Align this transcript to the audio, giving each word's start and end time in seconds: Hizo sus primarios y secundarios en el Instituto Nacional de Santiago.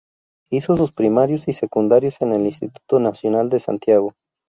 Hizo 0.49 0.75
sus 0.77 0.91
primarios 0.93 1.47
y 1.47 1.53
secundarios 1.53 2.21
en 2.23 2.33
el 2.33 2.41
Instituto 2.47 2.99
Nacional 2.99 3.51
de 3.51 3.59
Santiago. 3.59 4.15